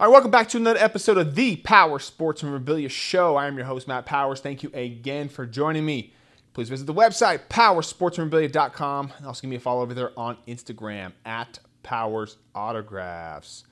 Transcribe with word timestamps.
All 0.00 0.06
right, 0.06 0.12
welcome 0.12 0.30
back 0.30 0.48
to 0.50 0.58
another 0.58 0.78
episode 0.78 1.18
of 1.18 1.34
the 1.34 1.56
Powers 1.56 2.04
Sports 2.04 2.44
Memorabilia 2.44 2.88
Show. 2.88 3.34
I 3.34 3.48
am 3.48 3.56
your 3.56 3.66
host, 3.66 3.88
Matt 3.88 4.06
Powers. 4.06 4.38
Thank 4.38 4.62
you 4.62 4.70
again 4.72 5.28
for 5.28 5.44
joining 5.44 5.84
me. 5.84 6.12
Please 6.52 6.68
visit 6.68 6.86
the 6.86 6.94
website, 6.94 7.48
powersportsmemorabilia.com. 7.50 9.12
And 9.16 9.26
also 9.26 9.40
give 9.40 9.50
me 9.50 9.56
a 9.56 9.60
follow 9.60 9.82
over 9.82 9.94
there 9.94 10.12
on 10.16 10.36
Instagram 10.46 11.14
at 11.24 11.58
Powers 11.82 12.36
Autographs. 12.54 13.64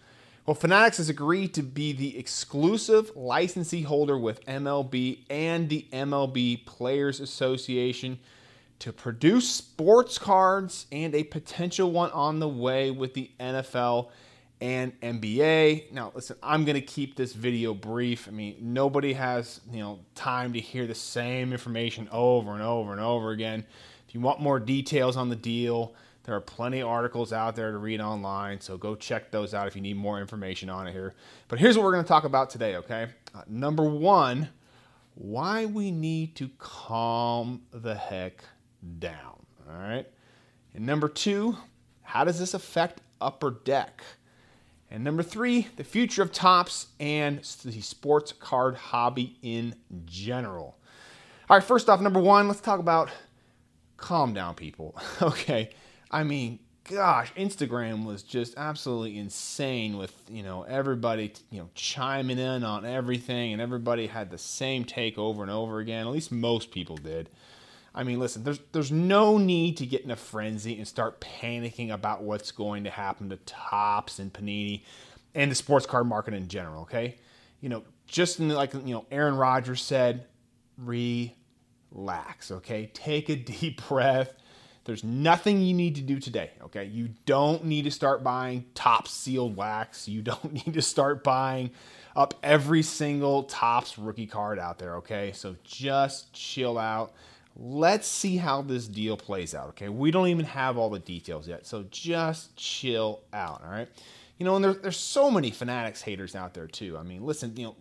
Well, 0.46 0.56
Fanatics 0.56 0.96
has 0.96 1.08
agreed 1.08 1.54
to 1.54 1.62
be 1.62 1.92
the 1.92 2.18
exclusive 2.18 3.14
licensee 3.14 3.82
holder 3.82 4.18
with 4.18 4.44
MLB 4.46 5.20
and 5.30 5.68
the 5.68 5.86
MLB 5.92 6.66
Players 6.66 7.20
Association 7.20 8.18
to 8.80 8.92
produce 8.92 9.48
sports 9.48 10.18
cards 10.18 10.86
and 10.90 11.14
a 11.14 11.22
potential 11.22 11.92
one 11.92 12.10
on 12.10 12.40
the 12.40 12.48
way 12.48 12.90
with 12.90 13.14
the 13.14 13.30
NFL 13.38 14.08
and 14.60 14.98
NBA. 15.00 15.92
Now, 15.92 16.12
listen, 16.14 16.36
I'm 16.42 16.64
going 16.64 16.74
to 16.76 16.80
keep 16.80 17.16
this 17.16 17.32
video 17.32 17.74
brief. 17.74 18.26
I 18.28 18.30
mean, 18.30 18.56
nobody 18.60 19.12
has, 19.12 19.60
you 19.70 19.80
know, 19.80 20.00
time 20.14 20.52
to 20.54 20.60
hear 20.60 20.86
the 20.86 20.94
same 20.94 21.52
information 21.52 22.08
over 22.10 22.52
and 22.52 22.62
over 22.62 22.92
and 22.92 23.00
over 23.00 23.30
again. 23.30 23.64
If 24.08 24.14
you 24.14 24.20
want 24.20 24.40
more 24.40 24.58
details 24.58 25.16
on 25.16 25.28
the 25.28 25.36
deal, 25.36 25.94
there 26.24 26.34
are 26.34 26.40
plenty 26.40 26.80
of 26.80 26.88
articles 26.88 27.32
out 27.32 27.54
there 27.54 27.70
to 27.70 27.78
read 27.78 28.00
online, 28.00 28.60
so 28.60 28.76
go 28.76 28.94
check 28.96 29.30
those 29.30 29.54
out 29.54 29.68
if 29.68 29.76
you 29.76 29.82
need 29.82 29.96
more 29.96 30.20
information 30.20 30.68
on 30.68 30.88
it 30.88 30.92
here. 30.92 31.14
But 31.48 31.58
here's 31.58 31.76
what 31.76 31.84
we're 31.84 31.92
going 31.92 32.04
to 32.04 32.08
talk 32.08 32.24
about 32.24 32.50
today, 32.50 32.76
okay? 32.76 33.08
Uh, 33.34 33.42
number 33.46 33.84
1, 33.84 34.48
why 35.14 35.66
we 35.66 35.90
need 35.90 36.34
to 36.36 36.50
calm 36.58 37.62
the 37.72 37.94
heck 37.94 38.42
down, 38.98 39.46
all 39.68 39.78
right? 39.78 40.06
And 40.74 40.84
number 40.84 41.08
2, 41.08 41.56
how 42.02 42.24
does 42.24 42.38
this 42.38 42.54
affect 42.54 43.00
Upper 43.20 43.50
Deck? 43.50 44.02
And 44.90 45.02
number 45.02 45.22
three, 45.22 45.68
the 45.76 45.84
future 45.84 46.22
of 46.22 46.32
Topps 46.32 46.86
and 47.00 47.42
the 47.64 47.80
sports 47.80 48.32
card 48.32 48.76
hobby 48.76 49.36
in 49.42 49.74
general. 50.04 50.78
All 51.48 51.56
right, 51.56 51.64
first 51.64 51.88
off, 51.88 52.00
number 52.00 52.20
one, 52.20 52.48
let's 52.48 52.60
talk 52.60 52.80
about 52.80 53.10
calm 53.96 54.32
down, 54.32 54.54
people. 54.54 54.96
okay, 55.22 55.70
I 56.10 56.22
mean, 56.22 56.60
gosh, 56.84 57.32
Instagram 57.34 58.04
was 58.04 58.22
just 58.22 58.54
absolutely 58.56 59.18
insane 59.18 59.96
with 59.96 60.12
you 60.28 60.42
know 60.42 60.62
everybody 60.62 61.32
you 61.50 61.60
know 61.60 61.68
chiming 61.74 62.38
in 62.38 62.64
on 62.64 62.84
everything, 62.84 63.52
and 63.52 63.62
everybody 63.62 64.06
had 64.06 64.30
the 64.30 64.38
same 64.38 64.84
take 64.84 65.18
over 65.18 65.42
and 65.42 65.50
over 65.50 65.78
again. 65.78 66.06
At 66.06 66.12
least 66.12 66.32
most 66.32 66.70
people 66.70 66.96
did. 66.96 67.28
I 67.96 68.04
mean, 68.04 68.18
listen, 68.18 68.44
there's 68.44 68.60
there's 68.72 68.92
no 68.92 69.38
need 69.38 69.78
to 69.78 69.86
get 69.86 70.02
in 70.02 70.10
a 70.10 70.16
frenzy 70.16 70.76
and 70.76 70.86
start 70.86 71.18
panicking 71.20 71.90
about 71.90 72.22
what's 72.22 72.52
going 72.52 72.84
to 72.84 72.90
happen 72.90 73.30
to 73.30 73.38
Topps 73.38 74.18
and 74.18 74.30
Panini 74.30 74.82
and 75.34 75.50
the 75.50 75.54
sports 75.54 75.86
card 75.86 76.06
market 76.06 76.34
in 76.34 76.46
general. 76.46 76.82
Okay, 76.82 77.16
you 77.62 77.70
know, 77.70 77.84
just 78.06 78.36
the, 78.36 78.44
like 78.44 78.74
you 78.74 78.94
know, 78.94 79.06
Aaron 79.10 79.36
Rodgers 79.36 79.80
said, 79.80 80.26
relax. 80.76 82.50
Okay, 82.50 82.90
take 82.92 83.30
a 83.30 83.36
deep 83.60 83.86
breath. 83.88 84.34
There's 84.84 85.02
nothing 85.02 85.62
you 85.62 85.74
need 85.74 85.96
to 85.96 86.02
do 86.02 86.20
today. 86.20 86.50
Okay, 86.64 86.84
you 86.84 87.08
don't 87.24 87.64
need 87.64 87.84
to 87.84 87.90
start 87.90 88.22
buying 88.22 88.66
Topps 88.74 89.10
sealed 89.10 89.56
wax. 89.56 90.06
You 90.06 90.20
don't 90.20 90.52
need 90.66 90.74
to 90.74 90.82
start 90.82 91.24
buying 91.24 91.70
up 92.14 92.34
every 92.42 92.82
single 92.82 93.44
Topps 93.44 93.96
rookie 93.96 94.26
card 94.26 94.58
out 94.58 94.78
there. 94.78 94.96
Okay, 94.96 95.32
so 95.32 95.56
just 95.64 96.34
chill 96.34 96.76
out 96.76 97.14
let's 97.58 98.06
see 98.06 98.36
how 98.36 98.62
this 98.62 98.86
deal 98.86 99.16
plays 99.16 99.54
out. 99.54 99.68
Okay, 99.70 99.88
we 99.88 100.10
don't 100.10 100.28
even 100.28 100.44
have 100.44 100.76
all 100.76 100.90
the 100.90 100.98
details 100.98 101.48
yet, 101.48 101.66
so 101.66 101.84
just 101.90 102.54
chill 102.56 103.22
out. 103.32 103.62
All 103.64 103.70
right, 103.70 103.88
you 104.38 104.44
know, 104.44 104.56
and 104.56 104.64
there, 104.64 104.74
there's 104.74 104.98
so 104.98 105.30
many 105.30 105.50
Fanatics 105.50 106.02
haters 106.02 106.34
out 106.34 106.54
there 106.54 106.66
too. 106.66 106.96
I 106.98 107.02
mean, 107.02 107.24
listen, 107.24 107.56
you 107.56 107.64
know, 107.64 107.76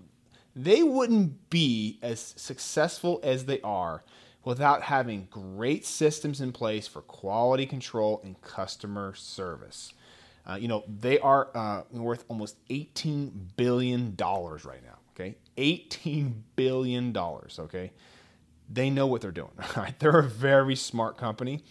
they 0.55 0.83
wouldn't 0.83 1.49
be 1.49 1.99
as 2.01 2.33
successful 2.37 3.19
as 3.23 3.45
they 3.45 3.59
are 3.61 4.03
without 4.45 4.83
having 4.83 5.27
great 5.29 5.85
systems 5.85 6.39
in 6.39 6.51
place 6.51 6.87
for 6.87 7.01
quality 7.01 7.65
control 7.65 8.21
and 8.23 8.39
customer 8.41 9.13
service. 9.15 9.93
Uh, 10.47 10.55
you 10.55 10.67
know, 10.67 10.83
they 10.87 11.17
are 11.19 11.49
uh, 11.55 11.81
worth 11.91 12.23
almost 12.27 12.55
$18 12.69 13.31
billion 13.57 14.15
right 14.15 14.83
now. 14.83 14.99
Okay. 15.15 15.35
$18 15.57 16.33
billion. 16.55 17.17
Okay 17.17 17.91
they 18.69 18.89
know 18.89 19.07
what 19.07 19.21
they're 19.21 19.31
doing. 19.31 19.51
Right? 19.77 19.97
They're 19.99 20.19
a 20.19 20.23
very 20.23 20.75
smart 20.75 21.17
company. 21.17 21.63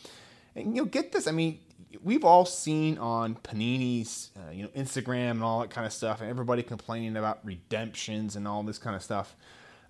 And 0.55 0.77
you 0.77 0.83
know, 0.83 0.89
get 0.89 1.13
this. 1.13 1.27
I 1.27 1.33
mean, 1.33 1.59
we've 2.03 2.25
all 2.25 2.45
seen 2.45 2.99
on 2.99 3.37
Panini's, 3.37 4.31
uh, 4.37 4.51
you 4.51 4.63
know, 4.65 4.69
Instagram 4.71 5.33
and 5.33 5.43
all 5.43 5.61
that 5.61 5.71
kind 5.71 5.87
of 5.87 5.93
stuff, 5.93 6.21
and 6.21 6.31
everybody 6.31 6.63
complaining 6.63 7.17
about 7.17 7.45
redemptions 7.45 8.37
and 8.37 8.47
all 8.47 8.63
this 8.63 8.79
kind 8.79 8.95
of 8.95 9.03
stuff. 9.03 9.37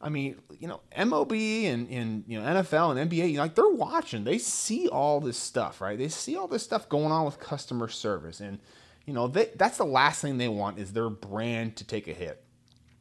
I 0.01 0.11
mean, 0.11 0.37
you 0.59 0.69
know, 0.69 0.81
MLB 0.97 1.65
and, 1.65 1.89
and 1.89 2.25
you 2.27 2.41
know 2.41 2.47
NFL 2.47 2.97
and 2.97 3.11
NBA, 3.11 3.31
you 3.31 3.37
know, 3.37 3.43
like 3.43 3.55
they're 3.55 3.69
watching. 3.69 4.25
They 4.25 4.39
see 4.39 4.89
all 4.89 5.21
this 5.21 5.39
stuff, 5.39 5.81
right? 5.81 5.99
They 5.99 6.09
see 6.09 6.37
all 6.37 6.47
this 6.47 6.63
stuff 6.63 6.89
going 6.89 7.11
on 7.11 7.25
with 7.25 7.41
customer 7.41 7.89
service, 7.89 8.41
and 8.41 8.59
you 9.07 9.15
know, 9.15 9.27
they, 9.27 9.51
that's 9.57 9.79
the 9.79 9.85
last 9.85 10.21
thing 10.21 10.39
they 10.39 10.49
want 10.49 10.79
is 10.79 10.93
their 10.93 11.11
brand 11.11 11.77
to 11.77 11.85
take 11.85 12.07
a 12.07 12.13
hit. 12.13 12.43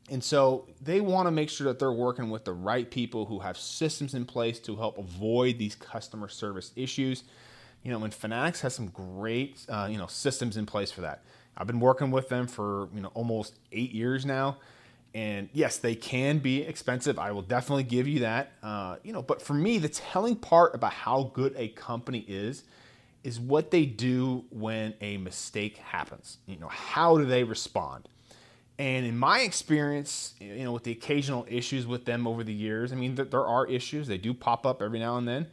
And 0.09 0.23
so 0.23 0.67
they 0.81 0.99
want 1.01 1.27
to 1.27 1.31
make 1.31 1.49
sure 1.49 1.65
that 1.67 1.79
they're 1.79 1.91
working 1.91 2.29
with 2.29 2.43
the 2.43 2.53
right 2.53 2.89
people 2.89 3.25
who 3.25 3.39
have 3.39 3.57
systems 3.57 4.13
in 4.13 4.25
place 4.25 4.59
to 4.61 4.75
help 4.75 4.97
avoid 4.97 5.57
these 5.57 5.75
customer 5.75 6.27
service 6.27 6.71
issues. 6.75 7.23
You 7.83 7.91
know, 7.91 8.03
and 8.03 8.13
Fanatics 8.13 8.61
has 8.61 8.75
some 8.75 8.87
great, 8.87 9.65
uh, 9.69 9.87
you 9.89 9.97
know, 9.97 10.07
systems 10.07 10.57
in 10.57 10.65
place 10.65 10.91
for 10.91 11.01
that. 11.01 11.23
I've 11.57 11.67
been 11.67 11.79
working 11.79 12.11
with 12.11 12.29
them 12.29 12.47
for, 12.47 12.89
you 12.93 13.01
know, 13.01 13.11
almost 13.13 13.59
eight 13.71 13.91
years 13.91 14.25
now. 14.25 14.57
And 15.15 15.47
yes, 15.53 15.77
they 15.77 15.95
can 15.95 16.39
be 16.39 16.63
expensive. 16.63 17.19
I 17.19 17.31
will 17.31 17.43
definitely 17.43 17.83
give 17.83 18.07
you 18.07 18.21
that. 18.21 18.51
Uh, 18.63 18.95
you 19.03 19.13
know, 19.13 19.21
but 19.21 19.41
for 19.41 19.53
me, 19.53 19.77
the 19.77 19.89
telling 19.89 20.35
part 20.35 20.73
about 20.73 20.93
how 20.93 21.31
good 21.33 21.53
a 21.55 21.67
company 21.69 22.25
is 22.27 22.63
is 23.23 23.39
what 23.39 23.71
they 23.71 23.85
do 23.85 24.43
when 24.49 24.93
a 25.01 25.17
mistake 25.17 25.77
happens. 25.77 26.39
You 26.45 26.57
know, 26.57 26.67
how 26.67 27.17
do 27.17 27.25
they 27.25 27.43
respond? 27.43 28.09
And 28.79 29.05
in 29.05 29.17
my 29.17 29.41
experience, 29.41 30.33
you 30.39 30.63
know, 30.63 30.71
with 30.71 30.83
the 30.83 30.91
occasional 30.91 31.45
issues 31.47 31.85
with 31.85 32.05
them 32.05 32.25
over 32.25 32.43
the 32.43 32.53
years, 32.53 32.91
I 32.91 32.95
mean, 32.95 33.15
there 33.15 33.45
are 33.45 33.67
issues. 33.67 34.07
They 34.07 34.17
do 34.17 34.33
pop 34.33 34.65
up 34.65 34.81
every 34.81 34.99
now 34.99 35.17
and 35.17 35.27
then. 35.27 35.47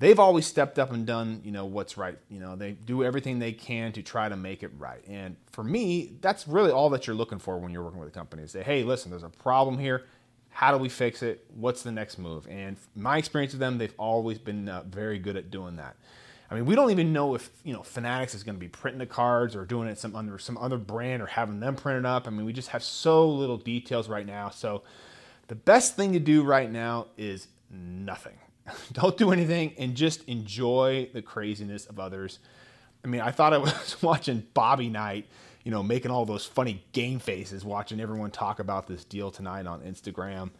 They've 0.00 0.18
always 0.18 0.46
stepped 0.46 0.78
up 0.78 0.92
and 0.92 1.04
done, 1.06 1.40
you 1.44 1.50
know, 1.50 1.64
what's 1.64 1.96
right. 1.96 2.18
You 2.28 2.38
know, 2.40 2.56
they 2.56 2.72
do 2.72 3.02
everything 3.02 3.38
they 3.38 3.52
can 3.52 3.92
to 3.92 4.02
try 4.02 4.28
to 4.28 4.36
make 4.36 4.62
it 4.62 4.70
right. 4.78 5.02
And 5.08 5.36
for 5.50 5.64
me, 5.64 6.16
that's 6.20 6.46
really 6.46 6.70
all 6.70 6.90
that 6.90 7.06
you're 7.06 7.16
looking 7.16 7.38
for 7.38 7.58
when 7.58 7.72
you're 7.72 7.82
working 7.82 8.00
with 8.00 8.08
a 8.08 8.12
company. 8.12 8.42
Is 8.44 8.52
Say, 8.52 8.62
hey, 8.62 8.84
listen, 8.84 9.10
there's 9.10 9.24
a 9.24 9.28
problem 9.28 9.78
here. 9.78 10.04
How 10.50 10.72
do 10.72 10.78
we 10.78 10.88
fix 10.88 11.22
it? 11.22 11.44
What's 11.54 11.82
the 11.82 11.92
next 11.92 12.18
move? 12.18 12.46
And 12.48 12.76
my 12.96 13.18
experience 13.18 13.52
with 13.52 13.60
them, 13.60 13.78
they've 13.78 13.94
always 13.98 14.38
been 14.38 14.68
uh, 14.68 14.84
very 14.88 15.18
good 15.18 15.36
at 15.36 15.50
doing 15.50 15.76
that. 15.76 15.96
I 16.50 16.54
mean, 16.54 16.64
we 16.64 16.74
don't 16.74 16.90
even 16.90 17.12
know 17.12 17.34
if 17.34 17.50
you 17.62 17.72
know 17.74 17.82
Fanatics 17.82 18.34
is 18.34 18.42
going 18.42 18.54
to 18.54 18.60
be 18.60 18.68
printing 18.68 18.98
the 18.98 19.06
cards 19.06 19.54
or 19.54 19.64
doing 19.66 19.88
it 19.88 19.98
some 19.98 20.16
under 20.16 20.38
some 20.38 20.56
other 20.56 20.78
brand 20.78 21.22
or 21.22 21.26
having 21.26 21.60
them 21.60 21.76
printed 21.76 22.06
up. 22.06 22.26
I 22.26 22.30
mean, 22.30 22.46
we 22.46 22.52
just 22.52 22.68
have 22.68 22.82
so 22.82 23.28
little 23.28 23.58
details 23.58 24.08
right 24.08 24.26
now. 24.26 24.50
So 24.50 24.82
the 25.48 25.54
best 25.54 25.96
thing 25.96 26.12
to 26.14 26.18
do 26.18 26.42
right 26.42 26.70
now 26.70 27.08
is 27.16 27.48
nothing. 27.70 28.38
don't 28.92 29.16
do 29.16 29.30
anything 29.30 29.74
and 29.78 29.94
just 29.94 30.24
enjoy 30.24 31.08
the 31.12 31.22
craziness 31.22 31.86
of 31.86 31.98
others. 31.98 32.38
I 33.04 33.08
mean, 33.08 33.20
I 33.20 33.30
thought 33.30 33.52
I 33.52 33.58
was 33.58 34.00
watching 34.02 34.46
Bobby 34.54 34.88
Knight, 34.88 35.26
you 35.64 35.70
know, 35.70 35.82
making 35.82 36.10
all 36.10 36.24
those 36.24 36.46
funny 36.46 36.84
game 36.92 37.18
faces, 37.18 37.64
watching 37.64 38.00
everyone 38.00 38.30
talk 38.30 38.58
about 38.58 38.86
this 38.86 39.04
deal 39.04 39.30
tonight 39.30 39.66
on 39.66 39.80
Instagram. 39.80 40.50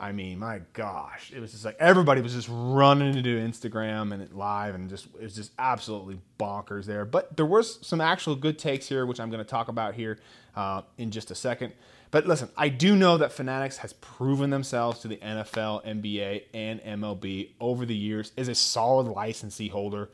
I 0.00 0.12
mean, 0.12 0.38
my 0.38 0.62
gosh, 0.72 1.30
it 1.30 1.40
was 1.40 1.52
just 1.52 1.64
like 1.64 1.76
everybody 1.78 2.22
was 2.22 2.32
just 2.32 2.48
running 2.50 3.14
into 3.14 3.38
Instagram 3.38 4.14
and 4.14 4.32
live, 4.32 4.74
and 4.74 4.88
just 4.88 5.06
it 5.14 5.22
was 5.22 5.34
just 5.34 5.52
absolutely 5.58 6.18
bonkers 6.38 6.86
there. 6.86 7.04
But 7.04 7.36
there 7.36 7.44
was 7.44 7.86
some 7.86 8.00
actual 8.00 8.34
good 8.34 8.58
takes 8.58 8.88
here, 8.88 9.04
which 9.04 9.20
I'm 9.20 9.28
going 9.28 9.44
to 9.44 9.48
talk 9.48 9.68
about 9.68 9.94
here 9.94 10.18
uh, 10.56 10.82
in 10.96 11.10
just 11.10 11.30
a 11.30 11.34
second. 11.34 11.74
But 12.10 12.26
listen, 12.26 12.48
I 12.56 12.70
do 12.70 12.96
know 12.96 13.18
that 13.18 13.30
Fanatics 13.30 13.76
has 13.78 13.92
proven 13.92 14.48
themselves 14.48 15.00
to 15.00 15.08
the 15.08 15.16
NFL, 15.16 15.84
NBA, 15.84 16.44
and 16.54 16.80
MLB 16.80 17.50
over 17.60 17.84
the 17.84 17.94
years 17.94 18.32
as 18.38 18.48
a 18.48 18.54
solid 18.54 19.06
licensee 19.06 19.68
holder, 19.68 20.08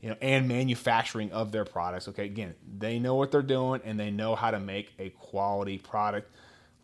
you 0.00 0.08
know, 0.08 0.16
and 0.22 0.46
manufacturing 0.46 1.32
of 1.32 1.50
their 1.50 1.64
products. 1.64 2.06
Okay, 2.08 2.26
again, 2.26 2.54
they 2.78 3.00
know 3.00 3.16
what 3.16 3.32
they're 3.32 3.42
doing 3.42 3.80
and 3.84 3.98
they 3.98 4.10
know 4.10 4.36
how 4.36 4.52
to 4.52 4.60
make 4.60 4.92
a 5.00 5.10
quality 5.10 5.78
product 5.78 6.30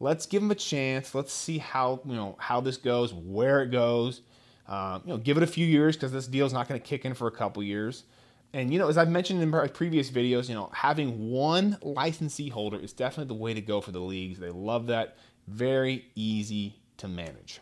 let's 0.00 0.26
give 0.26 0.42
them 0.42 0.50
a 0.50 0.56
chance. 0.56 1.14
Let's 1.14 1.32
see 1.32 1.58
how 1.58 2.00
you 2.04 2.14
know 2.14 2.36
how 2.38 2.60
this 2.60 2.76
goes, 2.76 3.12
where 3.12 3.62
it 3.62 3.70
goes. 3.70 4.22
Uh, 4.66 5.00
you 5.04 5.10
know, 5.10 5.18
give 5.18 5.36
it 5.36 5.42
a 5.42 5.46
few 5.46 5.66
years 5.66 5.96
because 5.96 6.12
this 6.12 6.26
deal 6.26 6.44
is 6.44 6.52
not 6.52 6.68
going 6.68 6.78
to 6.78 6.86
kick 6.86 7.04
in 7.04 7.14
for 7.14 7.26
a 7.26 7.30
couple 7.30 7.62
years. 7.62 8.04
And 8.52 8.72
you 8.72 8.78
know, 8.78 8.88
as 8.88 8.96
I've 8.98 9.10
mentioned 9.10 9.42
in 9.42 9.50
previous 9.70 10.10
videos, 10.10 10.48
you 10.48 10.54
know, 10.54 10.70
having 10.72 11.30
one 11.30 11.78
licensee 11.82 12.48
holder 12.48 12.78
is 12.78 12.92
definitely 12.92 13.34
the 13.34 13.40
way 13.40 13.54
to 13.54 13.60
go 13.60 13.80
for 13.80 13.92
the 13.92 14.00
leagues. 14.00 14.38
They 14.38 14.50
love 14.50 14.86
that. 14.86 15.16
Very 15.46 16.06
easy 16.14 16.76
to 16.98 17.08
manage. 17.08 17.60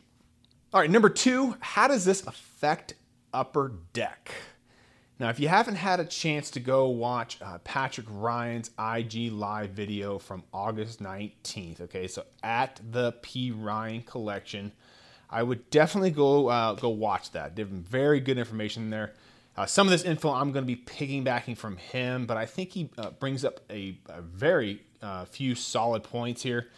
All 0.72 0.80
right, 0.80 0.90
number 0.90 1.08
two, 1.08 1.56
how 1.60 1.88
does 1.88 2.04
this 2.04 2.26
affect 2.26 2.94
Upper 3.32 3.72
Deck? 3.92 4.32
Now, 5.18 5.30
if 5.30 5.40
you 5.40 5.48
haven't 5.48 5.76
had 5.76 5.98
a 5.98 6.04
chance 6.04 6.50
to 6.50 6.60
go 6.60 6.88
watch 6.88 7.40
uh, 7.40 7.56
Patrick 7.64 8.06
Ryan's 8.10 8.70
IG 8.78 9.32
live 9.32 9.70
video 9.70 10.18
from 10.18 10.44
August 10.52 11.02
19th, 11.02 11.80
okay, 11.82 12.06
so 12.06 12.24
at 12.42 12.80
the 12.90 13.12
P 13.22 13.50
Ryan 13.50 14.02
collection, 14.02 14.72
I 15.30 15.42
would 15.42 15.70
definitely 15.70 16.10
go 16.10 16.48
uh, 16.48 16.74
go 16.74 16.90
watch 16.90 17.30
that. 17.32 17.56
There's 17.56 17.68
very 17.68 18.20
good 18.20 18.36
information 18.36 18.90
there. 18.90 19.14
Uh, 19.56 19.64
some 19.64 19.86
of 19.86 19.90
this 19.90 20.04
info 20.04 20.30
I'm 20.30 20.52
going 20.52 20.66
to 20.66 20.74
be 20.74 20.82
piggybacking 20.82 21.56
from 21.56 21.78
him, 21.78 22.26
but 22.26 22.36
I 22.36 22.44
think 22.44 22.72
he 22.72 22.90
uh, 22.98 23.10
brings 23.10 23.42
up 23.42 23.60
a, 23.70 23.98
a 24.10 24.20
very 24.20 24.82
uh, 25.00 25.24
few 25.24 25.54
solid 25.54 26.02
points 26.02 26.42
here. 26.42 26.69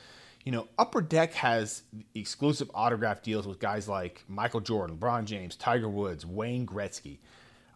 You 0.44 0.52
know, 0.52 0.68
Upper 0.78 1.00
Deck 1.00 1.34
has 1.34 1.82
exclusive 2.14 2.70
autograph 2.72 3.20
deals 3.20 3.48
with 3.48 3.58
guys 3.58 3.88
like 3.88 4.22
Michael 4.28 4.60
Jordan, 4.60 4.96
LeBron 4.96 5.24
James, 5.24 5.56
Tiger 5.56 5.88
Woods, 5.88 6.24
Wayne 6.24 6.64
Gretzky. 6.64 7.18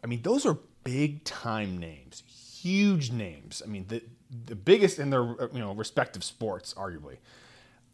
I 0.02 0.06
mean, 0.06 0.22
those 0.22 0.44
are 0.46 0.58
big 0.84 1.24
time 1.24 1.78
names, 1.78 2.22
huge 2.26 3.10
names. 3.10 3.62
I 3.64 3.68
mean, 3.68 3.86
the 3.88 4.02
the 4.46 4.56
biggest 4.56 4.98
in 4.98 5.10
their 5.10 5.22
you 5.22 5.58
know 5.58 5.72
respective 5.74 6.24
sports, 6.24 6.74
arguably. 6.74 7.18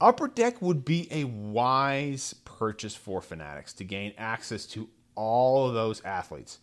Upper 0.01 0.29
Deck 0.29 0.63
would 0.63 0.85
be 0.85 1.09
a 1.11 1.25
wise 1.25 2.35
purchase 2.45 2.95
for 2.95 3.21
Fanatics 3.21 3.73
to 3.75 3.85
gain 3.85 4.15
access 4.17 4.65
to 4.67 4.89
all 5.17 5.67
of 5.67 5.75
those 5.75 6.01
athletes 6.05 6.59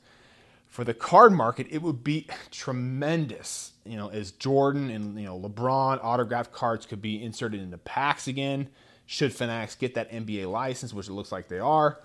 for 0.76 0.84
the 0.84 0.94
card 0.94 1.32
market, 1.32 1.68
it 1.70 1.82
would 1.82 2.04
be 2.04 2.28
tremendous. 2.52 3.72
You 3.86 3.96
know, 3.96 4.10
as 4.10 4.32
Jordan 4.32 4.90
and 4.90 5.18
you 5.18 5.26
know 5.26 5.40
LeBron 5.40 6.04
autograph 6.04 6.52
cards 6.52 6.86
could 6.86 7.02
be 7.02 7.24
inserted 7.24 7.62
into 7.62 7.78
packs 7.78 8.28
again. 8.28 8.70
Should 9.06 9.34
Fanatics 9.34 9.76
get 9.76 9.94
that 9.96 10.12
NBA 10.12 10.52
license, 10.52 10.94
which 10.94 11.08
it 11.08 11.14
looks 11.14 11.32
like 11.32 11.48
they 11.48 11.60
are, 11.60 12.00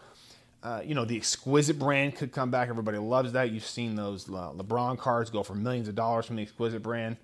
uh, 0.63 0.83
you 0.85 0.95
know 0.95 1.05
the 1.05 1.17
exquisite 1.17 1.79
brand 1.79 2.17
could 2.17 2.33
come 2.33 2.51
back. 2.51 2.69
Everybody 2.69 2.99
loves 2.99 3.33
that. 3.33 3.51
You've 3.51 3.65
seen 3.65 3.97
those 3.97 4.29
uh, 4.29 4.53
LeBron 4.53 4.99
cards 4.99 5.31
go 5.31 5.43
for 5.43 5.55
millions 5.55 5.89
of 5.89 5.95
dollars 5.95 6.27
from 6.27 6.37
the 6.37 6.43
exquisite 6.43 6.83
brand. 6.83 7.17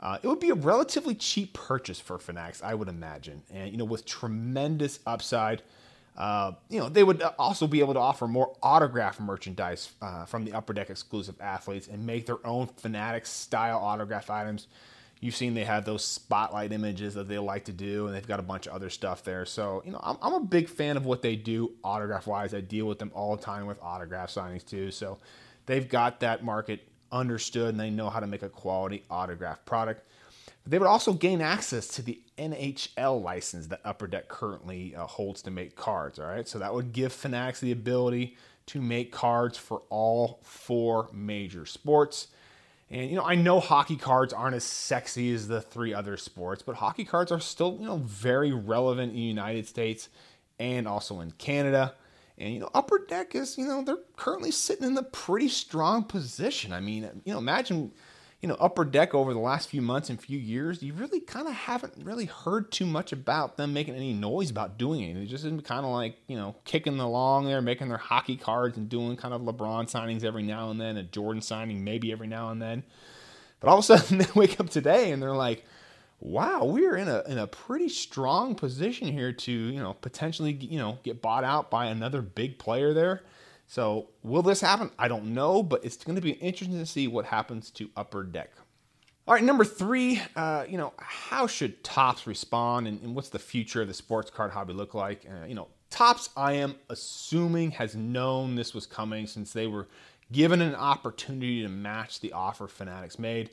Uh, 0.00 0.18
it 0.22 0.26
would 0.26 0.40
be 0.40 0.48
a 0.48 0.54
relatively 0.54 1.14
cheap 1.14 1.52
purchase 1.52 2.00
for 2.00 2.18
Fanatics, 2.18 2.62
I 2.62 2.74
would 2.74 2.88
imagine, 2.88 3.42
and 3.52 3.70
you 3.70 3.76
know 3.76 3.84
with 3.84 4.06
tremendous 4.06 5.00
upside. 5.06 5.62
Uh, 6.16 6.52
you 6.68 6.78
know, 6.78 6.88
they 6.88 7.04
would 7.04 7.22
also 7.38 7.66
be 7.66 7.80
able 7.80 7.94
to 7.94 8.00
offer 8.00 8.26
more 8.26 8.54
autograph 8.62 9.20
merchandise 9.20 9.90
uh, 10.02 10.26
from 10.26 10.44
the 10.44 10.52
Upper 10.52 10.72
Deck 10.72 10.90
exclusive 10.90 11.34
athletes 11.40 11.88
and 11.88 12.04
make 12.04 12.26
their 12.26 12.44
own 12.46 12.66
Fanatics 12.66 13.30
style 13.30 13.78
autograph 13.78 14.28
items. 14.28 14.66
You've 15.20 15.36
seen 15.36 15.52
they 15.52 15.64
have 15.64 15.84
those 15.84 16.02
spotlight 16.02 16.72
images 16.72 17.14
that 17.14 17.28
they 17.28 17.38
like 17.38 17.66
to 17.66 17.72
do, 17.72 18.06
and 18.06 18.14
they've 18.14 18.26
got 18.26 18.40
a 18.40 18.42
bunch 18.42 18.66
of 18.66 18.72
other 18.72 18.88
stuff 18.88 19.22
there. 19.22 19.44
So, 19.44 19.82
you 19.84 19.92
know, 19.92 20.00
I'm, 20.02 20.16
I'm 20.22 20.32
a 20.32 20.40
big 20.40 20.68
fan 20.68 20.96
of 20.96 21.04
what 21.04 21.20
they 21.20 21.36
do 21.36 21.72
autograph 21.84 22.26
wise. 22.26 22.54
I 22.54 22.62
deal 22.62 22.86
with 22.86 22.98
them 22.98 23.12
all 23.14 23.36
the 23.36 23.42
time 23.42 23.66
with 23.66 23.78
autograph 23.82 24.30
signings 24.30 24.64
too. 24.64 24.90
So, 24.90 25.18
they've 25.66 25.86
got 25.86 26.20
that 26.20 26.42
market 26.42 26.88
understood 27.12 27.70
and 27.70 27.80
they 27.80 27.90
know 27.90 28.08
how 28.08 28.20
to 28.20 28.26
make 28.26 28.42
a 28.42 28.48
quality 28.48 29.04
autograph 29.10 29.64
product. 29.64 30.06
They 30.66 30.78
would 30.78 30.88
also 30.88 31.12
gain 31.12 31.40
access 31.40 31.88
to 31.88 32.02
the 32.02 32.20
NHL 32.38 33.22
license 33.22 33.66
that 33.68 33.80
Upper 33.84 34.06
Deck 34.06 34.28
currently 34.28 34.94
uh, 34.94 35.06
holds 35.06 35.42
to 35.42 35.50
make 35.50 35.74
cards. 35.74 36.18
All 36.18 36.26
right, 36.26 36.46
so 36.46 36.58
that 36.58 36.72
would 36.72 36.92
give 36.92 37.12
Fanatics 37.12 37.60
the 37.60 37.72
ability 37.72 38.36
to 38.66 38.80
make 38.80 39.10
cards 39.10 39.58
for 39.58 39.82
all 39.90 40.40
four 40.42 41.08
major 41.12 41.66
sports. 41.66 42.28
And 42.90 43.08
you 43.08 43.16
know, 43.16 43.24
I 43.24 43.36
know 43.36 43.60
hockey 43.60 43.96
cards 43.96 44.32
aren't 44.32 44.56
as 44.56 44.64
sexy 44.64 45.32
as 45.32 45.46
the 45.46 45.60
three 45.60 45.94
other 45.94 46.16
sports, 46.16 46.62
but 46.62 46.76
hockey 46.76 47.04
cards 47.04 47.30
are 47.30 47.40
still 47.40 47.76
you 47.80 47.86
know 47.86 47.98
very 47.98 48.52
relevant 48.52 49.10
in 49.12 49.16
the 49.16 49.22
United 49.22 49.66
States 49.66 50.08
and 50.58 50.88
also 50.88 51.20
in 51.20 51.30
Canada. 51.32 51.94
And 52.36 52.52
you 52.52 52.60
know, 52.60 52.70
Upper 52.74 52.98
Deck 53.06 53.34
is 53.34 53.56
you 53.56 53.66
know 53.66 53.82
they're 53.82 53.98
currently 54.16 54.50
sitting 54.50 54.86
in 54.86 54.96
a 54.98 55.04
pretty 55.04 55.48
strong 55.48 56.02
position. 56.04 56.72
I 56.72 56.80
mean, 56.80 57.08
you 57.24 57.32
know, 57.32 57.38
imagine 57.38 57.92
you 58.40 58.48
know, 58.48 58.56
Upper 58.58 58.86
Deck 58.86 59.14
over 59.14 59.34
the 59.34 59.40
last 59.40 59.68
few 59.68 59.82
months 59.82 60.08
and 60.08 60.20
few 60.20 60.38
years, 60.38 60.82
you 60.82 60.94
really 60.94 61.20
kind 61.20 61.46
of 61.46 61.52
haven't 61.52 61.92
really 62.02 62.24
heard 62.24 62.72
too 62.72 62.86
much 62.86 63.12
about 63.12 63.58
them 63.58 63.74
making 63.74 63.94
any 63.94 64.14
noise 64.14 64.50
about 64.50 64.78
doing 64.78 65.02
it. 65.02 65.14
They've 65.14 65.28
just 65.28 65.44
been 65.44 65.60
kind 65.60 65.84
of 65.84 65.92
like, 65.92 66.16
you 66.26 66.36
know, 66.36 66.56
kicking 66.64 66.98
along 66.98 67.44
there, 67.44 67.60
making 67.60 67.88
their 67.88 67.98
hockey 67.98 68.36
cards 68.36 68.78
and 68.78 68.88
doing 68.88 69.16
kind 69.16 69.34
of 69.34 69.42
LeBron 69.42 69.90
signings 69.90 70.24
every 70.24 70.42
now 70.42 70.70
and 70.70 70.80
then, 70.80 70.96
a 70.96 71.02
Jordan 71.02 71.42
signing 71.42 71.84
maybe 71.84 72.12
every 72.12 72.28
now 72.28 72.48
and 72.48 72.62
then. 72.62 72.82
But 73.60 73.68
all 73.68 73.78
of 73.78 73.84
a 73.84 73.98
sudden 73.98 74.18
they 74.18 74.26
wake 74.34 74.58
up 74.58 74.70
today 74.70 75.12
and 75.12 75.22
they're 75.22 75.36
like, 75.36 75.66
wow, 76.18 76.64
we're 76.64 76.96
in 76.96 77.08
a 77.08 77.22
in 77.26 77.36
a 77.36 77.46
pretty 77.46 77.90
strong 77.90 78.54
position 78.54 79.08
here 79.08 79.32
to, 79.32 79.52
you 79.52 79.80
know, 79.80 79.92
potentially, 79.94 80.52
you 80.52 80.78
know, 80.78 80.98
get 81.02 81.20
bought 81.20 81.44
out 81.44 81.70
by 81.70 81.86
another 81.86 82.22
big 82.22 82.58
player 82.58 82.94
there. 82.94 83.22
So, 83.70 84.08
will 84.24 84.42
this 84.42 84.60
happen? 84.60 84.90
I 84.98 85.06
don't 85.06 85.26
know, 85.26 85.62
but 85.62 85.84
it's 85.84 85.96
going 85.98 86.16
to 86.16 86.20
be 86.20 86.32
interesting 86.32 86.80
to 86.80 86.86
see 86.86 87.06
what 87.06 87.24
happens 87.24 87.70
to 87.70 87.88
Upper 87.96 88.24
Deck. 88.24 88.50
All 89.28 89.34
right, 89.34 89.44
number 89.44 89.64
three, 89.64 90.20
uh, 90.34 90.64
you 90.68 90.76
know, 90.76 90.92
how 90.98 91.46
should 91.46 91.84
Topps 91.84 92.26
respond 92.26 92.88
and, 92.88 93.00
and, 93.00 93.14
what's 93.14 93.28
the 93.28 93.38
future 93.38 93.80
of 93.80 93.86
the 93.86 93.94
sports 93.94 94.28
card 94.28 94.50
hobby 94.50 94.72
look 94.72 94.92
like? 94.92 95.24
Uh, 95.24 95.46
you 95.46 95.54
know, 95.54 95.68
Topps, 95.88 96.30
I 96.36 96.54
am 96.54 96.74
assuming, 96.88 97.70
has 97.70 97.94
known 97.94 98.56
this 98.56 98.74
was 98.74 98.86
coming 98.86 99.28
since 99.28 99.52
they 99.52 99.68
were 99.68 99.86
given 100.32 100.60
an 100.62 100.74
opportunity 100.74 101.62
to 101.62 101.68
match 101.68 102.18
the 102.18 102.32
offer 102.32 102.66
Fanatics 102.66 103.20
made. 103.20 103.50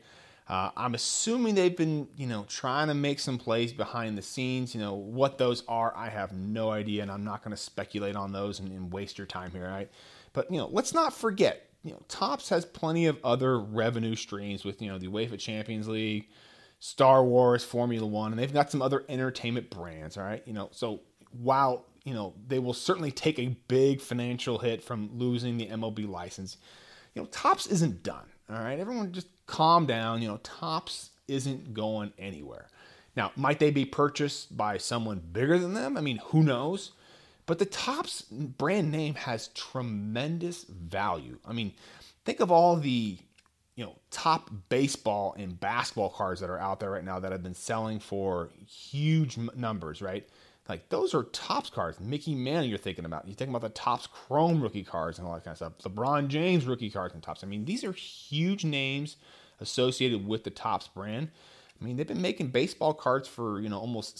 Uh, 0.49 0.71
I'm 0.77 0.95
assuming 0.95 1.55
they've 1.55 1.75
been, 1.75 2.07
you 2.15 2.25
know, 2.25 2.45
trying 2.47 2.87
to 2.87 2.93
make 2.93 3.19
some 3.19 3.37
plays 3.37 3.73
behind 3.73 4.17
the 4.17 4.21
scenes. 4.21 4.73
You 4.73 4.79
know, 4.79 4.93
what 4.93 5.37
those 5.37 5.63
are, 5.67 5.93
I 5.95 6.09
have 6.09 6.31
no 6.31 6.71
idea, 6.71 7.01
and 7.01 7.11
I'm 7.11 7.25
not 7.25 7.43
going 7.43 7.55
to 7.55 7.61
speculate 7.61 8.15
on 8.15 8.31
those 8.31 8.59
and, 8.59 8.71
and, 8.71 8.91
waste 8.91 9.17
your 9.17 9.27
time 9.27 9.51
here, 9.51 9.67
right? 9.67 9.91
But, 10.31 10.49
you 10.49 10.57
know, 10.57 10.69
let's 10.71 10.93
not 10.93 11.13
forget, 11.13 11.69
you 11.83 11.91
know, 11.91 12.01
Topps 12.07 12.47
has 12.49 12.63
plenty 12.63 13.07
of 13.07 13.17
other 13.25 13.59
revenue 13.59 14.15
streams 14.15 14.63
with, 14.63 14.81
you 14.81 14.89
know, 14.89 14.97
the 14.97 15.07
UEFA 15.07 15.37
Champions 15.37 15.87
League, 15.87 16.29
Star 16.79 17.25
Wars, 17.25 17.65
Formula 17.65 18.07
One, 18.07 18.31
and 18.31 18.39
they've 18.39 18.53
got 18.53 18.71
some 18.71 18.81
other 18.81 19.03
entertainment 19.09 19.69
brands, 19.69 20.17
all 20.17 20.23
right? 20.23 20.43
You 20.45 20.53
know, 20.53 20.69
so 20.71 21.01
while, 21.31 21.85
you 22.05 22.13
know, 22.13 22.33
they 22.47 22.59
will 22.59 22.73
certainly 22.73 23.11
take 23.11 23.37
a 23.37 23.47
big 23.67 23.99
financial 23.99 24.59
hit 24.59 24.81
from 24.81 25.09
losing 25.13 25.57
the 25.57 25.67
MLB 25.67 26.07
license, 26.07 26.55
you 27.13 27.21
know, 27.21 27.27
Topps 27.31 27.67
isn't 27.67 28.01
done, 28.01 28.27
all 28.49 28.59
right? 28.59 28.79
Everyone 28.79 29.11
just 29.11 29.27
calm 29.45 29.85
down. 29.85 30.21
You 30.21 30.29
know, 30.29 30.39
Topps 30.43 31.11
isn't 31.27 31.73
going 31.73 32.13
anywhere. 32.17 32.67
Now, 33.15 33.31
might 33.35 33.59
they 33.59 33.71
be 33.71 33.85
purchased 33.85 34.55
by 34.55 34.77
someone 34.77 35.21
bigger 35.31 35.57
than 35.57 35.73
them? 35.73 35.97
I 35.97 36.01
mean, 36.01 36.19
who 36.25 36.43
knows? 36.43 36.91
But 37.47 37.59
the 37.59 37.65
Topps 37.65 38.21
brand 38.21 38.91
name 38.91 39.15
has 39.15 39.47
tremendous 39.49 40.65
value. 40.65 41.39
I 41.45 41.53
mean, 41.53 41.73
think 42.25 42.39
of 42.39 42.51
all 42.51 42.75
the 42.75 43.17
you 43.75 43.85
know 43.85 43.95
top 44.11 44.49
baseball 44.69 45.35
and 45.37 45.57
basketball 45.59 46.09
cards 46.09 46.41
that 46.41 46.49
are 46.49 46.59
out 46.59 46.79
there 46.79 46.91
right 46.91 47.03
now 47.03 47.19
that 47.19 47.31
have 47.31 47.43
been 47.43 47.55
selling 47.55 47.99
for 47.99 48.49
huge 48.67 49.37
numbers, 49.55 50.01
right? 50.01 50.27
Like 50.67 50.89
those 50.89 51.13
are 51.13 51.23
Topps 51.23 51.69
cards. 51.69 51.99
Mickey 51.99 52.35
Mantle, 52.35 52.65
you're 52.65 52.77
thinking 52.77 53.05
about. 53.05 53.27
You're 53.27 53.35
thinking 53.35 53.55
about 53.55 53.67
the 53.67 53.73
Topps 53.73 54.07
Chrome 54.07 54.61
rookie 54.61 54.83
cards 54.83 55.17
and 55.17 55.27
all 55.27 55.33
that 55.33 55.43
kind 55.43 55.53
of 55.53 55.57
stuff. 55.57 55.93
LeBron 55.93 56.27
James 56.27 56.65
rookie 56.65 56.89
cards 56.89 57.13
and 57.13 57.23
Topps. 57.23 57.43
I 57.43 57.47
mean, 57.47 57.65
these 57.65 57.83
are 57.83 57.93
huge 57.93 58.65
names 58.65 59.17
associated 59.59 60.27
with 60.27 60.43
the 60.43 60.49
Topps 60.49 60.87
brand. 60.87 61.29
I 61.79 61.85
mean, 61.85 61.95
they've 61.95 62.07
been 62.07 62.21
making 62.21 62.47
baseball 62.49 62.93
cards 62.93 63.27
for, 63.27 63.61
you 63.61 63.69
know, 63.69 63.79
almost 63.79 64.17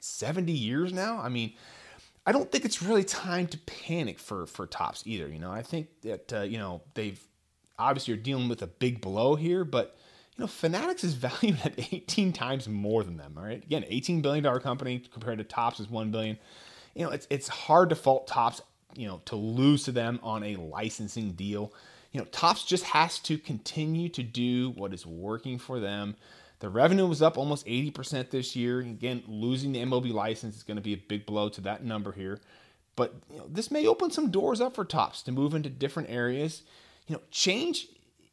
70 0.00 0.50
years 0.50 0.92
now. 0.92 1.18
I 1.20 1.28
mean, 1.28 1.52
I 2.26 2.32
don't 2.32 2.50
think 2.50 2.64
it's 2.64 2.82
really 2.82 3.04
time 3.04 3.46
to 3.46 3.58
panic 3.58 4.18
for 4.18 4.46
for 4.46 4.66
Topps 4.66 5.02
either. 5.06 5.28
You 5.28 5.38
know, 5.38 5.50
I 5.50 5.62
think 5.62 5.88
that 6.02 6.32
uh, 6.32 6.40
you 6.42 6.58
know 6.58 6.82
they've 6.92 7.18
obviously 7.78 8.12
are 8.12 8.18
dealing 8.18 8.50
with 8.50 8.60
a 8.60 8.66
big 8.66 9.00
blow 9.00 9.34
here, 9.34 9.64
but 9.64 9.96
you 10.38 10.44
know, 10.44 10.46
Fanatics 10.46 11.04
is 11.04 11.14
valued 11.14 11.58
at 11.64 11.74
18 11.92 12.32
times 12.32 12.68
more 12.68 13.04
than 13.04 13.18
them. 13.18 13.34
All 13.36 13.44
right, 13.44 13.62
again, 13.62 13.84
18 13.86 14.22
billion 14.22 14.44
dollar 14.44 14.60
company 14.60 15.02
compared 15.12 15.38
to 15.38 15.44
Topps 15.44 15.80
is 15.80 15.90
one 15.90 16.10
billion. 16.10 16.38
You 16.94 17.04
know, 17.04 17.10
it's 17.10 17.26
it's 17.28 17.48
hard 17.48 17.90
to 17.90 17.96
fault 17.96 18.26
Topps. 18.26 18.62
You 18.96 19.06
know, 19.06 19.20
to 19.26 19.36
lose 19.36 19.84
to 19.84 19.92
them 19.92 20.18
on 20.22 20.42
a 20.42 20.56
licensing 20.56 21.32
deal 21.32 21.72
you 22.12 22.20
know, 22.20 22.26
Topps 22.30 22.64
just 22.64 22.84
has 22.84 23.18
to 23.20 23.38
continue 23.38 24.08
to 24.10 24.22
do 24.22 24.70
what 24.70 24.94
is 24.94 25.06
working 25.06 25.58
for 25.58 25.78
them. 25.78 26.16
The 26.60 26.68
revenue 26.68 27.06
was 27.06 27.22
up 27.22 27.38
almost 27.38 27.66
80% 27.66 28.30
this 28.30 28.56
year. 28.56 28.80
Again, 28.80 29.22
losing 29.28 29.72
the 29.72 29.84
MLB 29.84 30.12
license 30.12 30.56
is 30.56 30.62
going 30.62 30.76
to 30.76 30.82
be 30.82 30.94
a 30.94 30.96
big 30.96 31.26
blow 31.26 31.48
to 31.50 31.60
that 31.62 31.84
number 31.84 32.12
here. 32.12 32.40
But 32.96 33.14
you 33.30 33.38
know, 33.38 33.46
this 33.48 33.70
may 33.70 33.86
open 33.86 34.10
some 34.10 34.30
doors 34.30 34.60
up 34.60 34.74
for 34.74 34.84
Topps 34.84 35.22
to 35.22 35.32
move 35.32 35.54
into 35.54 35.70
different 35.70 36.10
areas. 36.10 36.62
You 37.06 37.16
know, 37.16 37.22
change 37.30 37.86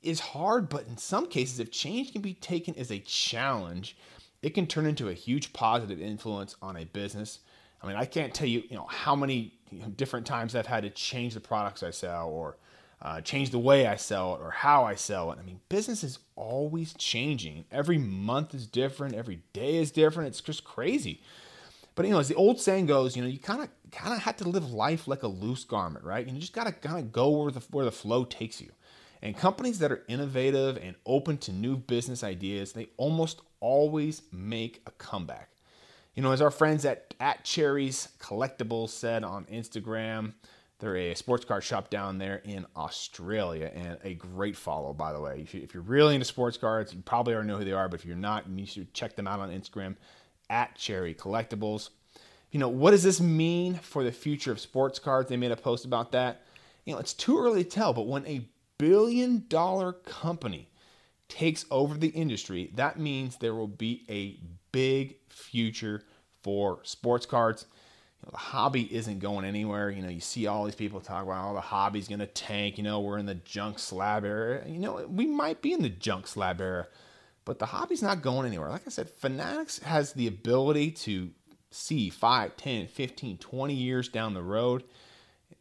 is 0.06 0.20
hard, 0.20 0.70
but 0.70 0.88
in 0.88 0.98
some 0.98 1.28
cases, 1.28 1.60
if 1.60 1.72
change 1.72 2.12
can 2.12 2.22
be 2.22 2.34
taken 2.34 2.76
as 2.76 2.92
a 2.92 3.00
challenge, 3.00 3.98
it 4.42 4.54
can 4.54 4.68
turn 4.68 4.86
into 4.86 5.10
a 5.10 5.14
huge 5.14 5.54
positive 5.54 6.02
influence 6.02 6.56
on 6.62 6.78
a 6.78 6.86
business. 6.86 7.40
I 7.82 7.88
mean, 7.88 7.96
I 7.96 8.06
can't 8.06 8.34
tell 8.34 8.48
you, 8.48 8.64
you 8.70 8.76
know, 8.76 8.88
how 8.90 9.16
many 9.16 9.54
different 9.96 10.26
times 10.26 10.56
I've 10.56 10.68
had 10.68 10.84
to 10.84 10.90
change 10.90 11.34
the 11.34 11.40
products 11.40 11.84
I 11.84 11.92
sell 11.92 12.30
or 12.30 12.58
uh, 13.02 13.22
change 13.22 13.50
the 13.50 13.60
way 13.60 13.88
I 13.88 13.96
sell 13.96 14.36
it 14.36 14.42
or 14.42 14.52
how 14.52 14.84
I 14.84 14.96
sell 14.96 15.32
it. 15.32 15.40
I 15.40 15.44
mean, 15.44 15.60
business 15.70 16.04
is 16.04 16.20
always 16.36 16.94
changing. 16.94 17.66
Every 17.72 17.98
month 17.98 18.54
is 18.54 18.68
different. 18.68 19.16
Every 19.16 19.42
day 19.54 19.76
is 19.76 19.92
different. 19.92 20.30
It's 20.30 20.42
just 20.42 20.64
crazy. 20.64 21.22
But 21.96 22.06
you 22.06 22.12
know, 22.12 22.20
as 22.20 22.28
the 22.28 22.36
old 22.36 22.60
saying 22.60 22.88
goes, 22.88 23.16
you 23.16 23.22
know, 23.22 23.28
you 23.28 23.40
kind 23.40 23.62
of 23.62 23.70
kind 23.92 24.14
of 24.14 24.20
have 24.20 24.38
to 24.38 24.50
live 24.50 24.72
life 24.72 25.08
like 25.08 25.24
a 25.24 25.28
loose 25.28 25.64
garment, 25.64 26.04
right? 26.04 26.28
You 26.28 26.40
just 26.40 26.54
gotta 26.54 26.72
kind 26.72 27.00
of 27.00 27.12
go 27.12 27.30
where 27.30 27.52
the 27.52 27.62
where 27.72 27.86
the 27.86 27.92
flow 27.92 28.26
takes 28.26 28.62
you. 28.62 28.72
And 29.22 29.36
companies 29.36 29.80
that 29.80 29.92
are 29.92 30.04
innovative 30.08 30.78
and 30.78 30.96
open 31.06 31.38
to 31.40 31.52
new 31.52 31.78
business 31.78 32.24
ideas, 32.24 32.74
they 32.74 32.90
almost 32.98 33.42
always 33.60 34.22
make 34.32 34.82
a 34.86 34.92
comeback. 34.92 35.50
You 36.14 36.24
know, 36.24 36.32
as 36.32 36.42
our 36.42 36.52
friends 36.52 36.86
at, 36.86 37.14
at 37.20 37.44
Cherries 37.44 38.10
Collectibles 38.20 38.90
said 38.90 39.24
on 39.24 39.46
Instagram, 39.46 40.34
they're 40.80 40.96
a 40.96 41.14
sports 41.16 41.46
car 41.46 41.62
shop 41.62 41.90
down 41.90 42.18
there 42.18 42.42
in 42.46 42.66
Australia 42.76 43.72
and 43.74 43.98
a 44.04 44.14
great 44.14 44.56
follow, 44.56 44.94
by 44.94 45.14
the 45.14 45.20
way. 45.20 45.42
If, 45.42 45.54
you, 45.54 45.68
are 45.74 45.82
really 45.82 46.16
into 46.16 46.26
sports 46.26 46.58
cars, 46.58 46.94
you 46.94 47.02
probably 47.02 47.34
already 47.34 47.48
know 47.48 47.58
who 47.58 47.66
they 47.66 47.72
are, 47.72 47.88
but 47.88 48.00
if 48.00 48.06
you're 48.06 48.16
not, 48.16 48.48
you 48.50 48.66
should 48.66 48.94
check 48.94 49.16
them 49.16 49.28
out 49.28 49.40
on 49.40 49.50
Instagram 49.50 49.96
at 50.50 50.76
Cherry 50.76 51.14
Collectibles. 51.14 51.90
You 52.52 52.60
know, 52.60 52.70
what 52.70 52.92
does 52.92 53.04
this 53.04 53.20
mean 53.20 53.76
for 53.76 54.04
the 54.04 54.12
future 54.12 54.52
of 54.52 54.60
sports 54.60 55.00
cars? 55.00 55.28
They 55.28 55.38
made 55.38 55.52
a 55.52 55.58
post 55.58 55.86
about 55.86 56.12
that. 56.12 56.42
You 56.86 56.94
know, 56.94 57.00
it's 57.00 57.14
too 57.14 57.40
early 57.40 57.64
to 57.64 57.70
tell, 57.70 57.94
but 57.94 58.08
when 58.08 58.26
a 58.28 58.48
billion 58.78 59.46
dollar 59.48 59.94
company 59.94 60.70
takes 61.28 61.66
over 61.72 61.98
the 61.98 62.10
industry, 62.10 62.72
that 62.76 63.00
means 63.00 63.38
there 63.38 63.56
will 63.56 63.68
be 63.68 64.06
a 64.10 64.40
big 64.72 65.18
future 65.30 66.04
for 66.42 66.80
sports 66.84 67.26
cars 67.26 67.66
know, 68.26 68.32
the 68.32 68.38
hobby 68.38 68.94
isn't 68.94 69.20
going 69.20 69.46
anywhere. 69.46 69.90
You 69.90 70.02
know, 70.02 70.10
you 70.10 70.20
see 70.20 70.48
all 70.48 70.66
these 70.66 70.76
people 70.76 71.00
talk 71.00 71.24
about, 71.24 71.52
oh, 71.52 71.54
the 71.54 71.62
hobby's 71.62 72.08
going 72.08 72.20
to 72.20 72.28
tank. 72.28 72.78
You 72.78 72.84
know, 72.84 73.00
we're 73.00 73.18
in 73.18 73.26
the 73.26 73.36
junk 73.36 73.80
slab 73.80 74.26
era. 74.26 74.64
You 74.68 74.80
know, 74.80 75.06
we 75.08 75.26
might 75.26 75.62
be 75.62 75.74
in 75.74 75.82
the 75.82 75.90
junk 75.90 76.28
slab 76.28 76.62
era, 76.62 76.88
but 77.46 77.60
the 77.60 77.68
hobby's 77.68 78.02
not 78.02 78.22
going 78.22 78.48
anywhere. 78.48 78.70
Like 78.70 78.88
I 78.88 78.90
said, 78.90 79.10
Fanatics 79.10 79.80
has 79.80 80.14
the 80.14 80.28
ability 80.28 80.92
to 80.92 81.30
see 81.72 82.10
5, 82.10 82.58
10, 82.58 82.88
15, 82.88 83.38
20 83.38 83.74
years 83.74 84.10
down 84.10 84.34
the 84.34 84.44
road. 84.44 84.84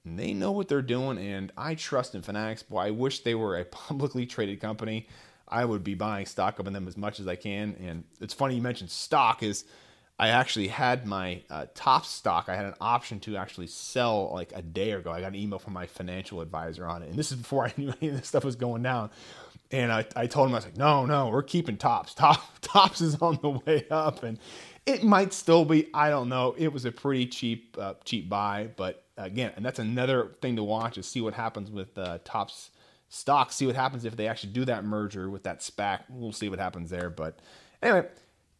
And 0.05 0.19
they 0.19 0.35
know 0.35 0.53
what 0.53 0.69
they're 0.69 0.83
doing, 0.83 1.19
and 1.19 1.51
I 1.57 1.75
trust 1.75 2.15
in 2.15 2.23
Fanatics. 2.23 2.63
Boy, 2.63 2.79
I 2.81 2.91
wish 2.91 3.21
they 3.21 3.35
were 3.35 3.57
a 3.57 3.65
publicly 3.65 4.27
traded 4.27 4.61
company. 4.61 5.09
I 5.49 5.65
would 5.65 5.85
be 5.85 5.95
buying 5.95 6.27
stock 6.27 6.59
up 6.59 6.67
in 6.67 6.73
them 6.73 6.89
as 6.89 6.97
much 6.97 7.21
as 7.21 7.29
I 7.29 7.37
can. 7.37 7.77
And 7.81 8.05
it's 8.21 8.35
funny 8.35 8.57
you 8.57 8.63
mentioned 8.63 8.91
stock 8.91 9.43
is– 9.43 9.65
I 10.19 10.29
actually 10.29 10.69
had 10.69 11.07
my 11.07 11.43
uh, 11.51 11.67
Topps 11.75 12.09
stock. 12.09 12.49
I 12.49 12.55
had 12.55 12.67
an 12.67 12.75
option 12.81 13.19
to 13.21 13.37
actually 13.37 13.67
sell 13.67 14.31
like 14.33 14.53
a 14.55 14.63
day 14.63 14.93
ago. 14.93 15.11
I 15.11 15.21
got 15.21 15.29
an 15.29 15.35
email 15.35 15.59
from 15.59 15.73
my 15.73 15.87
financial 15.87 16.41
advisor 16.41 16.87
on 16.87 17.03
it, 17.03 17.09
and 17.11 17.19
this 17.19 17.33
is 17.33 17.39
before 17.39 17.65
I 17.67 17.73
knew 17.77 17.93
any 18.01 18.11
of 18.11 18.19
this 18.19 18.29
stuff 18.29 18.45
was 18.45 18.57
going 18.57 18.83
down. 18.83 19.11
And 19.71 19.91
I, 19.91 20.07
I 20.15 20.27
told 20.29 20.49
him 20.49 20.55
I 20.55 20.59
was 20.59 20.67
like, 20.67 20.77
no, 20.77 21.05
no, 21.05 21.29
we're 21.29 21.43
keeping 21.43 21.77
Topps. 21.77 22.15
Top 22.15 22.41
Topps 22.61 23.01
is 23.01 23.17
on 23.21 23.41
the 23.43 23.51
way 23.51 23.87
up, 23.91 24.23
and 24.23 24.39
it 24.87 25.03
might 25.03 25.33
still 25.33 25.65
be. 25.65 25.89
I 25.95 26.11
don't 26.11 26.29
know. 26.29 26.55
It 26.59 26.73
was 26.73 26.85
a 26.85 26.93
pretty 26.93 27.27
cheap 27.27 27.77
uh, 27.79 27.95
cheap 28.05 28.29
buy, 28.29 28.71
but 28.77 29.05
again, 29.17 29.53
and 29.57 29.65
that's 29.65 29.79
another 29.79 30.33
thing 30.43 30.57
to 30.57 30.63
watch 30.63 30.99
is 30.99 31.07
see 31.07 31.21
what 31.21 31.35
happens 31.35 31.71
with 31.71 31.97
uh, 31.99 32.19
Topps 32.25 32.71
stock. 33.09 33.53
See 33.53 33.67
what 33.67 33.77
happens 33.77 34.05
if 34.05 34.17
they 34.17 34.29
actually 34.29 34.53
do 34.53 34.65
that 34.67 34.85
merger 34.85 35.31
with 35.31 35.45
that 35.45 35.61
SPAC. 35.61 36.01
We'll 36.09 36.33
see 36.33 36.49
what 36.49 36.59
happens 36.59 36.91
there. 36.91 37.11
But 37.11 37.39
anyway, 37.83 38.07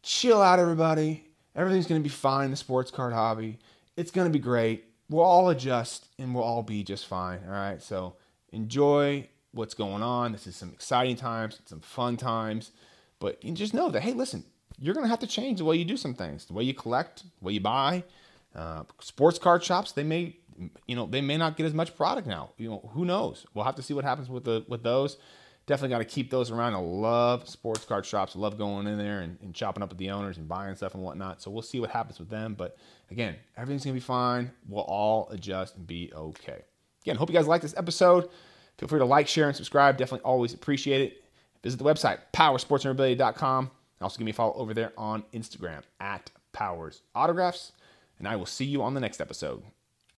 chill 0.03 0.41
out, 0.41 0.59
everybody 0.59 1.25
Everything's 1.57 1.87
going 1.87 2.01
to 2.01 2.03
be 2.03 2.13
fine 2.13 2.51
the 2.51 2.57
sports 2.57 2.91
card 2.91 3.13
hobby. 3.13 3.59
It's 3.97 4.11
going 4.11 4.27
to 4.27 4.33
be 4.33 4.43
great. 4.43 4.87
We'll 5.09 5.25
all 5.25 5.51
adjust 5.51 6.09
and 6.19 6.35
we'll 6.35 6.45
all 6.45 6.63
be 6.63 6.83
just 6.83 7.07
fine. 7.07 7.41
All 7.47 7.53
right. 7.53 7.81
So 7.81 8.17
enjoy 8.53 9.29
what's 9.53 9.75
going 9.75 10.03
on. 10.03 10.33
This 10.33 10.47
is 10.47 10.57
some 10.57 10.71
exciting 10.71 11.17
times, 11.17 11.61
some 11.67 11.81
fun 11.81 12.17
times. 12.17 12.73
But 13.21 13.43
you 13.45 13.53
just 13.53 13.75
know 13.75 13.89
that, 13.91 14.03
hey, 14.03 14.13
listen, 14.13 14.45
you're 14.79 14.95
going 14.95 15.05
to 15.05 15.11
have 15.11 15.21
to 15.21 15.27
change 15.27 15.59
the 15.59 15.65
way 15.65 15.77
you 15.77 15.85
do 15.85 15.97
some 15.97 16.15
things, 16.15 16.47
the 16.47 16.53
way 16.53 16.65
you 16.65 16.75
collect, 16.75 17.23
the 17.23 17.45
way 17.45 17.53
you 17.53 17.61
buy. 17.61 18.05
Uh, 18.55 18.85
sports 19.01 19.39
card 19.39 19.65
shops, 19.65 19.93
they 19.93 20.05
may, 20.05 20.37
you 20.87 20.95
know, 20.95 21.07
they 21.07 21.21
may 21.21 21.37
not 21.37 21.57
get 21.57 21.67
as 21.67 21.75
much 21.75 21.97
product 21.97 22.27
now. 22.27 22.51
You 22.57 22.71
know, 22.71 22.91
who 22.93 23.05
knows? 23.05 23.47
We'll 23.55 23.65
have 23.65 23.75
to 23.77 23.83
see 23.83 23.95
what 23.95 24.05
happens 24.05 24.29
with 24.29 24.45
the 24.45 24.65
with 24.69 24.83
those 24.83 25.19
definitely 25.67 25.95
got 25.95 25.99
to 25.99 26.05
keep 26.05 26.31
those 26.31 26.51
around. 26.51 26.75
I 26.75 26.79
love 26.79 27.49
sports 27.49 27.85
card 27.85 28.05
shops. 28.05 28.37
I 28.37 28.39
love 28.39 28.59
going 28.59 28.87
in 28.87 28.99
there 28.99 29.21
and, 29.21 29.39
and 29.43 29.55
chopping 29.55 29.83
up 29.83 29.89
with 29.89 29.99
the 29.99 30.11
owners 30.11 30.37
and 30.37 30.49
buying 30.49 30.75
stuff 30.75 30.95
and 30.95 31.03
whatnot. 31.03 31.43
So 31.43 31.51
we'll 31.51 31.63
see 31.63 31.81
what 31.81 31.91
happens 31.91 32.19
with 32.19 32.29
them. 32.29 32.55
But 32.55 32.77
again, 33.11 33.37
everything's 33.57 33.85
to 33.85 33.93
be 33.93 34.01
fine. 34.01 34.51
We'll 34.69 34.83
all 34.83 35.29
adjust 35.31 35.77
and 35.77 35.87
be 35.87 36.13
okay. 36.15 36.63
Again, 37.03 37.17
hope 37.17 37.31
you 37.31 37.35
guys 37.35 37.47
like 37.47 37.63
this 37.63 37.75
episode. 37.77 38.29
Feel 38.79 38.89
free 38.89 38.99
to 38.99 39.05
like, 39.05 39.29
share, 39.29 39.47
and 39.47 39.57
subscribe. 39.57 39.97
Definitely 39.97 40.25
always 40.25 40.53
appreciate 40.53 41.01
it. 41.01 41.25
Visit 41.63 41.79
the 41.79 41.85
website, 41.85 42.19
powersportsmemorabilia.com. 42.35 43.71
Also, 44.05 44.19
give 44.19 44.27
me 44.27 44.33
a 44.33 44.35
follow 44.35 44.53
over 44.53 44.75
there 44.75 44.93
on 44.99 45.25
Instagram 45.33 45.81
at 45.99 46.31
Powers 46.53 47.01
Autographs. 47.15 47.73
And 48.19 48.29
I 48.29 48.37
will 48.37 48.45
see 48.45 48.67
you 48.67 48.83
on 48.83 48.93
the 48.93 49.01
next 49.01 49.19
episode. 49.19 49.63